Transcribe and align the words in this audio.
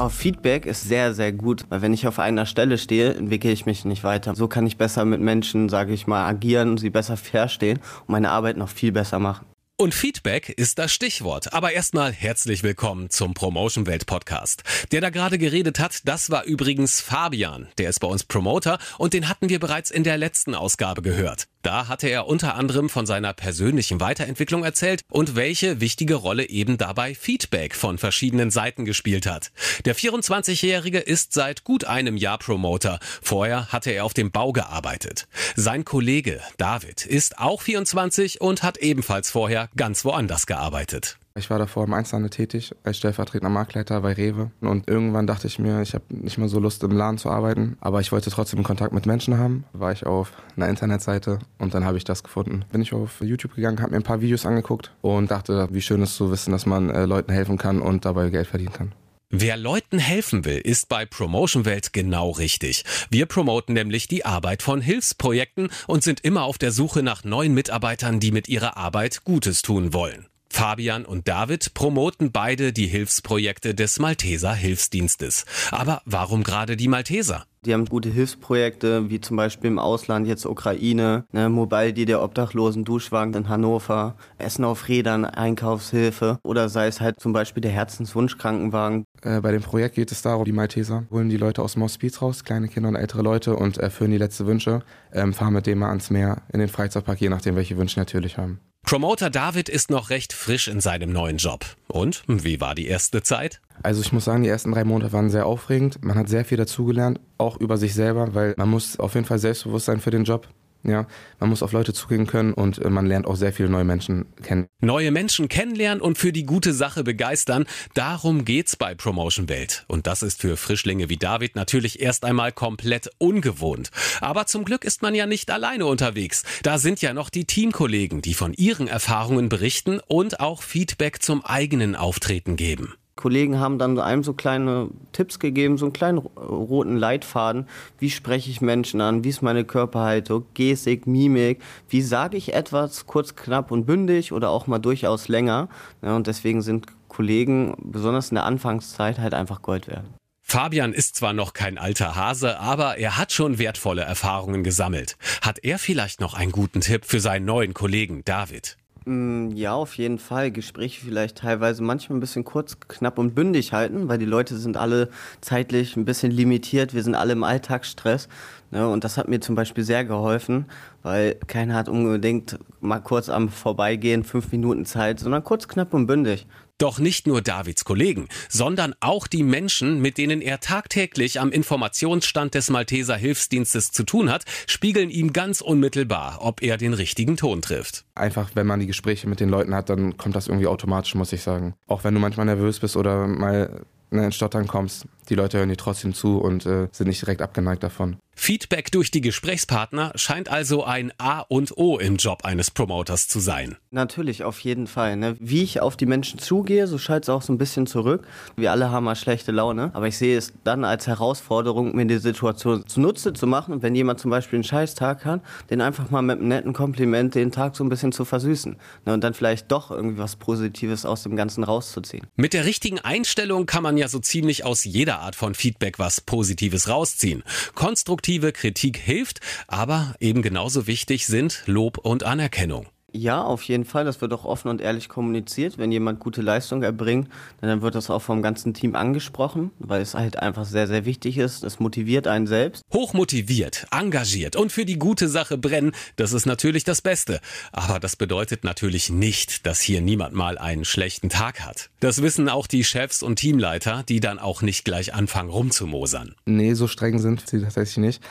Auf 0.00 0.14
Feedback 0.14 0.64
ist 0.64 0.88
sehr, 0.88 1.12
sehr 1.12 1.30
gut, 1.30 1.66
weil 1.68 1.82
wenn 1.82 1.92
ich 1.92 2.06
auf 2.06 2.18
einer 2.18 2.46
Stelle 2.46 2.78
stehe, 2.78 3.12
entwickle 3.12 3.50
ich 3.50 3.66
mich 3.66 3.84
nicht 3.84 4.02
weiter. 4.02 4.34
So 4.34 4.48
kann 4.48 4.66
ich 4.66 4.78
besser 4.78 5.04
mit 5.04 5.20
Menschen, 5.20 5.68
sage 5.68 5.92
ich 5.92 6.06
mal, 6.06 6.26
agieren, 6.26 6.78
sie 6.78 6.88
besser 6.88 7.18
verstehen 7.18 7.80
und 8.06 8.08
meine 8.08 8.30
Arbeit 8.30 8.56
noch 8.56 8.70
viel 8.70 8.92
besser 8.92 9.18
machen. 9.18 9.44
Und 9.76 9.94
Feedback 9.94 10.48
ist 10.48 10.78
das 10.78 10.90
Stichwort. 10.92 11.52
Aber 11.52 11.72
erstmal 11.72 12.12
herzlich 12.12 12.62
willkommen 12.62 13.10
zum 13.10 13.34
Promotion 13.34 13.86
Welt 13.86 14.06
Podcast. 14.06 14.62
Der 14.90 15.02
da 15.02 15.10
gerade 15.10 15.36
geredet 15.36 15.78
hat, 15.78 16.08
das 16.08 16.30
war 16.30 16.44
übrigens 16.44 17.02
Fabian. 17.02 17.68
Der 17.76 17.90
ist 17.90 18.00
bei 18.00 18.08
uns 18.08 18.24
Promoter 18.24 18.78
und 18.96 19.12
den 19.12 19.28
hatten 19.28 19.50
wir 19.50 19.58
bereits 19.58 19.90
in 19.90 20.04
der 20.04 20.16
letzten 20.16 20.54
Ausgabe 20.54 21.02
gehört. 21.02 21.46
Da 21.62 21.88
hatte 21.88 22.08
er 22.08 22.26
unter 22.26 22.54
anderem 22.54 22.88
von 22.88 23.06
seiner 23.06 23.32
persönlichen 23.32 24.00
Weiterentwicklung 24.00 24.64
erzählt 24.64 25.02
und 25.10 25.36
welche 25.36 25.80
wichtige 25.80 26.14
Rolle 26.14 26.48
eben 26.48 26.78
dabei 26.78 27.14
Feedback 27.14 27.74
von 27.74 27.98
verschiedenen 27.98 28.50
Seiten 28.50 28.84
gespielt 28.84 29.26
hat. 29.26 29.52
Der 29.84 29.94
24-Jährige 29.94 30.98
ist 30.98 31.34
seit 31.34 31.64
gut 31.64 31.84
einem 31.84 32.16
Jahr 32.16 32.38
Promoter. 32.38 32.98
Vorher 33.22 33.70
hatte 33.72 33.90
er 33.90 34.04
auf 34.04 34.14
dem 34.14 34.30
Bau 34.30 34.52
gearbeitet. 34.52 35.28
Sein 35.54 35.84
Kollege 35.84 36.40
David 36.56 37.04
ist 37.04 37.38
auch 37.38 37.60
24 37.60 38.40
und 38.40 38.62
hat 38.62 38.78
ebenfalls 38.78 39.30
vorher 39.30 39.68
ganz 39.76 40.04
woanders 40.04 40.46
gearbeitet. 40.46 41.19
Ich 41.36 41.48
war 41.48 41.58
davor 41.58 41.84
im 41.84 41.94
Einzelhandel 41.94 42.30
tätig, 42.30 42.74
als 42.82 42.98
stellvertretender 42.98 43.50
Marktleiter 43.50 44.00
bei 44.00 44.12
Rewe. 44.12 44.50
Und 44.60 44.88
irgendwann 44.88 45.28
dachte 45.28 45.46
ich 45.46 45.58
mir, 45.60 45.80
ich 45.80 45.94
habe 45.94 46.04
nicht 46.08 46.38
mehr 46.38 46.48
so 46.48 46.58
Lust 46.58 46.82
im 46.82 46.90
Laden 46.90 47.18
zu 47.18 47.30
arbeiten, 47.30 47.76
aber 47.80 48.00
ich 48.00 48.10
wollte 48.10 48.30
trotzdem 48.30 48.64
Kontakt 48.64 48.92
mit 48.92 49.06
Menschen 49.06 49.38
haben. 49.38 49.64
War 49.72 49.92
ich 49.92 50.04
auf 50.06 50.32
einer 50.56 50.68
Internetseite 50.68 51.38
und 51.58 51.72
dann 51.72 51.84
habe 51.84 51.98
ich 51.98 52.04
das 52.04 52.24
gefunden. 52.24 52.64
Bin 52.72 52.82
ich 52.82 52.92
auf 52.92 53.20
YouTube 53.20 53.54
gegangen, 53.54 53.80
habe 53.80 53.92
mir 53.92 53.98
ein 53.98 54.02
paar 54.02 54.20
Videos 54.20 54.44
angeguckt 54.44 54.92
und 55.02 55.30
dachte, 55.30 55.68
wie 55.70 55.80
schön 55.80 56.02
es 56.02 56.16
zu 56.16 56.32
wissen, 56.32 56.50
dass 56.50 56.66
man 56.66 56.90
äh, 56.90 57.06
Leuten 57.06 57.32
helfen 57.32 57.58
kann 57.58 57.80
und 57.80 58.04
dabei 58.04 58.30
Geld 58.30 58.48
verdienen 58.48 58.72
kann. 58.72 58.92
Wer 59.32 59.56
Leuten 59.56 60.00
helfen 60.00 60.44
will, 60.44 60.58
ist 60.58 60.88
bei 60.88 61.06
Promotion 61.06 61.64
Welt 61.64 61.92
genau 61.92 62.30
richtig. 62.30 62.84
Wir 63.10 63.26
promoten 63.26 63.74
nämlich 63.74 64.08
die 64.08 64.24
Arbeit 64.24 64.60
von 64.60 64.80
Hilfsprojekten 64.80 65.70
und 65.86 66.02
sind 66.02 66.24
immer 66.24 66.42
auf 66.42 66.58
der 66.58 66.72
Suche 66.72 67.04
nach 67.04 67.22
neuen 67.22 67.54
Mitarbeitern, 67.54 68.18
die 68.18 68.32
mit 68.32 68.48
ihrer 68.48 68.76
Arbeit 68.76 69.22
Gutes 69.22 69.62
tun 69.62 69.92
wollen. 69.92 70.26
Fabian 70.52 71.04
und 71.06 71.28
David 71.28 71.74
promoten 71.74 72.32
beide 72.32 72.72
die 72.72 72.86
Hilfsprojekte 72.86 73.74
des 73.74 73.98
Malteser 73.98 74.52
Hilfsdienstes. 74.52 75.46
Aber 75.70 76.02
warum 76.04 76.42
gerade 76.42 76.76
die 76.76 76.88
Malteser? 76.88 77.44
Die 77.64 77.74
haben 77.74 77.84
gute 77.84 78.08
Hilfsprojekte, 78.08 79.10
wie 79.10 79.20
zum 79.20 79.36
Beispiel 79.36 79.68
im 79.68 79.78
Ausland, 79.78 80.26
jetzt 80.26 80.46
Ukraine, 80.46 81.24
ne, 81.30 81.50
Mobile, 81.50 81.92
die 81.92 82.06
der 82.06 82.22
Obdachlosen 82.22 82.84
Duschwagen 82.84 83.34
in 83.34 83.48
Hannover, 83.50 84.16
Essen 84.38 84.64
auf 84.64 84.88
Rädern, 84.88 85.26
Einkaufshilfe 85.26 86.38
oder 86.42 86.70
sei 86.70 86.86
es 86.86 87.02
halt 87.02 87.20
zum 87.20 87.34
Beispiel 87.34 87.60
der 87.60 87.72
Herzenswunschkrankenwagen. 87.72 89.04
Äh, 89.22 89.42
bei 89.42 89.52
dem 89.52 89.62
Projekt 89.62 89.94
geht 89.94 90.10
es 90.10 90.22
darum, 90.22 90.46
die 90.46 90.52
Malteser 90.52 91.04
holen 91.10 91.28
die 91.28 91.36
Leute 91.36 91.62
aus 91.62 91.74
dem 91.74 91.82
Hospiz 91.82 92.22
raus, 92.22 92.44
kleine 92.44 92.68
Kinder 92.68 92.88
und 92.88 92.96
ältere 92.96 93.22
Leute 93.22 93.54
und 93.56 93.76
erfüllen 93.76 94.10
die 94.10 94.18
letzte 94.18 94.46
Wünsche, 94.46 94.82
ähm, 95.12 95.34
fahren 95.34 95.52
mit 95.52 95.66
denen 95.66 95.80
mal 95.80 95.90
ans 95.90 96.08
Meer, 96.08 96.42
in 96.52 96.60
den 96.60 96.68
Freizeitpark, 96.68 97.20
je 97.20 97.28
nachdem, 97.28 97.56
welche 97.56 97.76
Wünsche 97.76 97.98
natürlich 97.98 98.38
haben. 98.38 98.58
Promoter 98.90 99.30
David 99.30 99.68
ist 99.68 99.88
noch 99.88 100.10
recht 100.10 100.32
frisch 100.32 100.66
in 100.66 100.80
seinem 100.80 101.12
neuen 101.12 101.36
Job. 101.36 101.64
Und 101.86 102.24
wie 102.26 102.60
war 102.60 102.74
die 102.74 102.88
erste 102.88 103.22
Zeit? 103.22 103.60
Also 103.84 104.00
ich 104.00 104.12
muss 104.12 104.24
sagen, 104.24 104.42
die 104.42 104.48
ersten 104.48 104.72
drei 104.72 104.82
Monate 104.82 105.12
waren 105.12 105.30
sehr 105.30 105.46
aufregend. 105.46 106.04
Man 106.04 106.18
hat 106.18 106.28
sehr 106.28 106.44
viel 106.44 106.58
dazugelernt, 106.58 107.20
auch 107.38 107.56
über 107.60 107.76
sich 107.76 107.94
selber, 107.94 108.34
weil 108.34 108.54
man 108.56 108.68
muss 108.68 108.98
auf 108.98 109.14
jeden 109.14 109.28
Fall 109.28 109.38
selbstbewusst 109.38 109.86
sein 109.86 110.00
für 110.00 110.10
den 110.10 110.24
Job. 110.24 110.48
Ja, 110.82 111.06
man 111.38 111.50
muss 111.50 111.62
auf 111.62 111.72
Leute 111.72 111.92
zugehen 111.92 112.26
können 112.26 112.54
und 112.54 112.78
äh, 112.78 112.88
man 112.88 113.04
lernt 113.04 113.26
auch 113.26 113.36
sehr 113.36 113.52
viele 113.52 113.68
neue 113.68 113.84
Menschen 113.84 114.26
kennen. 114.42 114.66
Neue 114.80 115.10
Menschen 115.10 115.48
kennenlernen 115.48 116.00
und 116.00 116.16
für 116.16 116.32
die 116.32 116.46
gute 116.46 116.72
Sache 116.72 117.04
begeistern, 117.04 117.66
darum 117.92 118.46
geht's 118.46 118.76
bei 118.76 118.94
Promotion 118.94 119.50
Welt. 119.50 119.84
Und 119.88 120.06
das 120.06 120.22
ist 120.22 120.40
für 120.40 120.56
Frischlinge 120.56 121.10
wie 121.10 121.18
David 121.18 121.54
natürlich 121.54 122.00
erst 122.00 122.24
einmal 122.24 122.52
komplett 122.52 123.10
ungewohnt. 123.18 123.90
Aber 124.22 124.46
zum 124.46 124.64
Glück 124.64 124.84
ist 124.84 125.02
man 125.02 125.14
ja 125.14 125.26
nicht 125.26 125.50
alleine 125.50 125.84
unterwegs. 125.84 126.44
Da 126.62 126.78
sind 126.78 127.02
ja 127.02 127.12
noch 127.12 127.28
die 127.28 127.44
Teamkollegen, 127.44 128.22
die 128.22 128.34
von 128.34 128.54
ihren 128.54 128.88
Erfahrungen 128.88 129.50
berichten 129.50 130.00
und 130.06 130.40
auch 130.40 130.62
Feedback 130.62 131.22
zum 131.22 131.44
eigenen 131.44 131.94
Auftreten 131.94 132.56
geben. 132.56 132.94
Kollegen 133.20 133.60
haben 133.60 133.78
dann 133.78 133.98
einem 133.98 134.24
so 134.24 134.32
kleine 134.32 134.88
Tipps 135.12 135.38
gegeben, 135.38 135.76
so 135.76 135.84
einen 135.84 135.92
kleinen 135.92 136.16
roten 136.18 136.96
Leitfaden. 136.96 137.68
Wie 137.98 138.08
spreche 138.08 138.50
ich 138.50 138.62
Menschen 138.62 139.02
an? 139.02 139.24
Wie 139.24 139.28
ist 139.28 139.42
meine 139.42 139.64
Körperhaltung? 139.64 140.46
Gestik, 140.54 141.06
Mimik? 141.06 141.60
Wie 141.90 142.00
sage 142.00 142.38
ich 142.38 142.54
etwas 142.54 143.06
kurz, 143.06 143.36
knapp 143.36 143.70
und 143.70 143.84
bündig 143.84 144.32
oder 144.32 144.48
auch 144.48 144.66
mal 144.66 144.78
durchaus 144.78 145.28
länger? 145.28 145.68
Ja, 146.00 146.16
und 146.16 146.28
deswegen 146.28 146.62
sind 146.62 146.86
Kollegen, 147.08 147.74
besonders 147.82 148.30
in 148.30 148.36
der 148.36 148.44
Anfangszeit, 148.44 149.18
halt 149.18 149.34
einfach 149.34 149.60
Gold 149.60 149.86
wert. 149.86 150.04
Fabian 150.40 150.94
ist 150.94 151.16
zwar 151.16 151.34
noch 151.34 151.52
kein 151.52 151.76
alter 151.76 152.16
Hase, 152.16 152.58
aber 152.58 152.96
er 152.96 153.18
hat 153.18 153.32
schon 153.32 153.58
wertvolle 153.58 154.02
Erfahrungen 154.02 154.64
gesammelt. 154.64 155.18
Hat 155.42 155.58
er 155.62 155.78
vielleicht 155.78 156.20
noch 156.20 156.32
einen 156.32 156.52
guten 156.52 156.80
Tipp 156.80 157.04
für 157.04 157.20
seinen 157.20 157.44
neuen 157.44 157.74
Kollegen 157.74 158.24
David? 158.24 158.78
Mm, 159.06 159.50
ja, 159.52 159.72
auf 159.74 159.96
jeden 159.96 160.18
Fall. 160.18 160.50
Gespräche 160.50 161.04
vielleicht 161.04 161.38
teilweise 161.38 161.82
manchmal 161.82 162.18
ein 162.18 162.20
bisschen 162.20 162.44
kurz, 162.44 162.78
knapp 162.80 163.18
und 163.18 163.34
bündig 163.34 163.72
halten, 163.72 164.08
weil 164.08 164.18
die 164.18 164.26
Leute 164.26 164.56
sind 164.56 164.76
alle 164.76 165.08
zeitlich 165.40 165.96
ein 165.96 166.04
bisschen 166.04 166.30
limitiert. 166.30 166.94
Wir 166.94 167.02
sind 167.02 167.14
alle 167.14 167.32
im 167.32 167.42
Alltagsstress. 167.42 168.28
Ne? 168.70 168.88
Und 168.88 169.04
das 169.04 169.16
hat 169.16 169.28
mir 169.28 169.40
zum 169.40 169.54
Beispiel 169.54 169.84
sehr 169.84 170.04
geholfen, 170.04 170.66
weil 171.02 171.36
keiner 171.46 171.74
hat 171.74 171.88
unbedingt 171.88 172.58
mal 172.80 173.00
kurz 173.00 173.28
am 173.28 173.48
Vorbeigehen 173.48 174.24
fünf 174.24 174.52
Minuten 174.52 174.84
Zeit, 174.84 175.20
sondern 175.20 175.44
kurz, 175.44 175.68
knapp 175.68 175.94
und 175.94 176.06
bündig. 176.06 176.46
Doch 176.80 176.98
nicht 176.98 177.26
nur 177.26 177.42
Davids 177.42 177.84
Kollegen, 177.84 178.28
sondern 178.48 178.94
auch 179.00 179.26
die 179.26 179.42
Menschen, 179.42 180.00
mit 180.00 180.16
denen 180.16 180.40
er 180.40 180.60
tagtäglich 180.60 181.38
am 181.38 181.52
Informationsstand 181.52 182.54
des 182.54 182.70
Malteser 182.70 183.16
Hilfsdienstes 183.16 183.92
zu 183.92 184.02
tun 184.02 184.30
hat, 184.30 184.44
spiegeln 184.66 185.10
ihm 185.10 185.34
ganz 185.34 185.60
unmittelbar, 185.60 186.38
ob 186.40 186.62
er 186.62 186.78
den 186.78 186.94
richtigen 186.94 187.36
Ton 187.36 187.60
trifft. 187.60 188.06
Einfach, 188.14 188.52
wenn 188.54 188.66
man 188.66 188.80
die 188.80 188.86
Gespräche 188.86 189.28
mit 189.28 189.40
den 189.40 189.50
Leuten 189.50 189.74
hat, 189.74 189.90
dann 189.90 190.16
kommt 190.16 190.34
das 190.34 190.48
irgendwie 190.48 190.68
automatisch, 190.68 191.14
muss 191.14 191.34
ich 191.34 191.42
sagen. 191.42 191.74
Auch 191.86 192.02
wenn 192.02 192.14
du 192.14 192.20
manchmal 192.20 192.46
nervös 192.46 192.80
bist 192.80 192.96
oder 192.96 193.26
mal 193.26 193.84
ne, 194.10 194.24
in 194.24 194.32
Stottern 194.32 194.66
kommst, 194.66 195.04
die 195.30 195.36
Leute 195.36 195.58
hören 195.58 195.68
dir 195.68 195.76
trotzdem 195.76 196.12
zu 196.12 196.38
und 196.38 196.66
äh, 196.66 196.88
sind 196.90 197.06
nicht 197.06 197.22
direkt 197.22 197.40
abgeneigt 197.40 197.82
davon. 197.82 198.16
Feedback 198.34 198.90
durch 198.90 199.10
die 199.10 199.20
Gesprächspartner 199.20 200.12
scheint 200.14 200.50
also 200.50 200.82
ein 200.82 201.12
A 201.18 201.40
und 201.40 201.76
O 201.76 201.98
im 201.98 202.16
Job 202.16 202.46
eines 202.46 202.70
Promoters 202.70 203.28
zu 203.28 203.38
sein. 203.38 203.76
Natürlich, 203.90 204.44
auf 204.44 204.58
jeden 204.60 204.86
Fall. 204.86 205.16
Ne? 205.16 205.36
Wie 205.38 205.62
ich 205.62 205.80
auf 205.80 205.94
die 205.94 206.06
Menschen 206.06 206.38
zugehe, 206.38 206.86
so 206.86 206.96
schallt 206.96 207.24
es 207.24 207.28
auch 207.28 207.42
so 207.42 207.52
ein 207.52 207.58
bisschen 207.58 207.86
zurück. 207.86 208.26
Wir 208.56 208.70
alle 208.70 208.90
haben 208.90 209.04
mal 209.04 209.14
schlechte 209.14 209.52
Laune, 209.52 209.90
aber 209.92 210.08
ich 210.08 210.16
sehe 210.16 210.38
es 210.38 210.54
dann 210.64 210.84
als 210.84 211.06
Herausforderung, 211.06 211.94
mir 211.94 212.06
die 212.06 212.16
Situation 212.16 212.86
zunutze 212.86 213.34
zu 213.34 213.46
machen. 213.46 213.74
Und 213.74 213.82
wenn 213.82 213.94
jemand 213.94 214.20
zum 214.20 214.30
Beispiel 214.30 214.56
einen 214.56 214.64
Scheißtag 214.64 215.26
hat, 215.26 215.42
den 215.68 215.82
einfach 215.82 216.08
mal 216.10 216.22
mit 216.22 216.38
einem 216.38 216.48
netten 216.48 216.72
Kompliment 216.72 217.34
den 217.34 217.52
Tag 217.52 217.76
so 217.76 217.84
ein 217.84 217.90
bisschen 217.90 218.12
zu 218.12 218.24
versüßen. 218.24 218.74
Ne? 219.04 219.12
Und 219.12 219.22
dann 219.22 219.34
vielleicht 219.34 219.70
doch 219.70 219.90
irgendwie 219.90 220.16
was 220.16 220.36
Positives 220.36 221.04
aus 221.04 221.24
dem 221.24 221.36
Ganzen 221.36 221.62
rauszuziehen. 221.62 222.26
Mit 222.36 222.54
der 222.54 222.64
richtigen 222.64 223.00
Einstellung 223.00 223.66
kann 223.66 223.82
man 223.82 223.98
ja 223.98 224.08
so 224.08 224.18
ziemlich 224.18 224.64
aus 224.64 224.84
jeder 224.84 225.19
Art 225.20 225.36
von 225.36 225.54
Feedback 225.54 225.98
was 225.98 226.20
Positives 226.20 226.88
rausziehen. 226.88 227.42
Konstruktive 227.74 228.52
Kritik 228.52 228.96
hilft, 228.96 229.40
aber 229.68 230.14
eben 230.20 230.42
genauso 230.42 230.86
wichtig 230.86 231.26
sind 231.26 231.62
Lob 231.66 231.98
und 231.98 232.24
Anerkennung. 232.24 232.86
Ja, 233.12 233.42
auf 233.42 233.62
jeden 233.64 233.84
Fall. 233.84 234.04
Das 234.04 234.20
wird 234.20 234.32
auch 234.32 234.44
offen 234.44 234.68
und 234.68 234.80
ehrlich 234.80 235.08
kommuniziert. 235.08 235.78
Wenn 235.78 235.90
jemand 235.90 236.20
gute 236.20 236.42
Leistung 236.42 236.82
erbringt, 236.82 237.28
dann 237.60 237.82
wird 237.82 237.94
das 237.94 238.10
auch 238.10 238.22
vom 238.22 238.42
ganzen 238.42 238.74
Team 238.74 238.94
angesprochen, 238.94 239.70
weil 239.78 240.00
es 240.00 240.14
halt 240.14 240.38
einfach 240.38 240.64
sehr, 240.64 240.86
sehr 240.86 241.04
wichtig 241.04 241.38
ist. 241.38 241.64
Es 241.64 241.80
motiviert 241.80 242.26
einen 242.26 242.46
selbst. 242.46 242.82
Hochmotiviert, 242.92 243.86
engagiert 243.90 244.56
und 244.56 244.70
für 244.70 244.84
die 244.84 244.98
gute 244.98 245.28
Sache 245.28 245.58
brennen, 245.58 245.92
das 246.16 246.32
ist 246.32 246.46
natürlich 246.46 246.84
das 246.84 247.02
Beste. 247.02 247.40
Aber 247.72 247.98
das 247.98 248.16
bedeutet 248.16 248.64
natürlich 248.64 249.10
nicht, 249.10 249.66
dass 249.66 249.80
hier 249.80 250.00
niemand 250.00 250.34
mal 250.34 250.58
einen 250.58 250.84
schlechten 250.84 251.28
Tag 251.28 251.60
hat. 251.60 251.90
Das 252.00 252.22
wissen 252.22 252.48
auch 252.48 252.66
die 252.66 252.84
Chefs 252.84 253.22
und 253.22 253.36
Teamleiter, 253.36 254.04
die 254.08 254.20
dann 254.20 254.38
auch 254.38 254.62
nicht 254.62 254.84
gleich 254.84 255.14
anfangen 255.14 255.50
rumzumosern. 255.50 256.34
Nee, 256.46 256.74
so 256.74 256.86
streng 256.86 257.18
sind 257.18 257.48
sie 257.48 257.60
tatsächlich 257.60 257.98
nicht. 257.98 258.22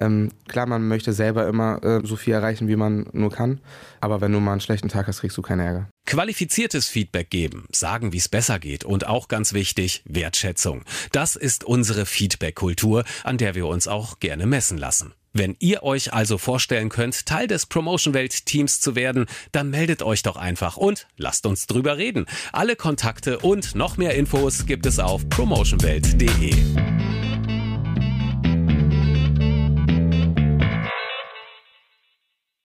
Ähm, 0.00 0.30
klar, 0.48 0.66
man 0.66 0.88
möchte 0.88 1.12
selber 1.12 1.46
immer 1.46 1.82
äh, 1.84 2.00
so 2.04 2.16
viel 2.16 2.34
erreichen, 2.34 2.68
wie 2.68 2.76
man 2.76 3.06
nur 3.12 3.30
kann. 3.30 3.60
Aber 4.00 4.20
wenn 4.20 4.32
du 4.32 4.40
mal 4.40 4.52
einen 4.52 4.60
schlechten 4.60 4.88
Tag 4.88 5.06
hast, 5.06 5.20
kriegst 5.20 5.36
du 5.36 5.42
keinen 5.42 5.60
Ärger. 5.60 5.88
Qualifiziertes 6.06 6.86
Feedback 6.86 7.30
geben, 7.30 7.66
sagen, 7.72 8.12
wie 8.12 8.18
es 8.18 8.28
besser 8.28 8.58
geht 8.58 8.84
und 8.84 9.06
auch 9.06 9.28
ganz 9.28 9.52
wichtig, 9.52 10.02
Wertschätzung. 10.06 10.82
Das 11.12 11.36
ist 11.36 11.64
unsere 11.64 12.06
Feedback-Kultur, 12.06 13.04
an 13.24 13.38
der 13.38 13.54
wir 13.54 13.66
uns 13.66 13.88
auch 13.88 14.20
gerne 14.20 14.46
messen 14.46 14.78
lassen. 14.78 15.14
Wenn 15.32 15.54
ihr 15.58 15.82
euch 15.82 16.14
also 16.14 16.38
vorstellen 16.38 16.88
könnt, 16.88 17.26
Teil 17.26 17.46
des 17.46 17.66
Promotion 17.66 18.14
Welt 18.14 18.46
Teams 18.46 18.80
zu 18.80 18.94
werden, 18.94 19.26
dann 19.52 19.68
meldet 19.68 20.02
euch 20.02 20.22
doch 20.22 20.36
einfach 20.36 20.78
und 20.78 21.08
lasst 21.18 21.44
uns 21.44 21.66
drüber 21.66 21.98
reden. 21.98 22.24
Alle 22.52 22.74
Kontakte 22.74 23.40
und 23.40 23.74
noch 23.74 23.98
mehr 23.98 24.14
Infos 24.14 24.64
gibt 24.64 24.86
es 24.86 24.98
auf 24.98 25.28
promotionwelt.de. 25.28 26.95